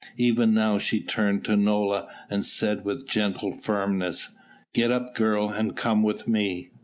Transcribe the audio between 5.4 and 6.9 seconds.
and come with me."